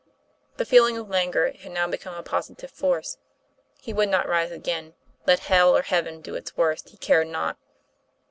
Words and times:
The 0.57 0.65
feeling 0.65 0.97
of 0.97 1.09
languor 1.11 1.51
had 1.59 1.71
now 1.73 1.87
become 1.87 2.15
a 2.15 2.23
positive 2.23 2.71
force; 2.71 3.19
he 3.79 3.93
would 3.93 4.09
not 4.09 4.27
rise 4.27 4.49
again 4.49 4.95
let 5.27 5.41
hell 5.41 5.77
or 5.77 5.83
heaven 5.83 6.21
do 6.21 6.33
its 6.33 6.57
worst, 6.57 6.89
he 6.89 6.97
cared 6.97 7.27
not. 7.27 7.55